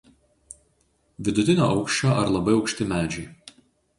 [1.27, 3.29] Vidutinio aukščio ar labai aukšti medžiai.